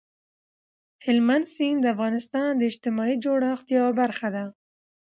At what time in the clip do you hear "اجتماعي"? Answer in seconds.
2.71-3.15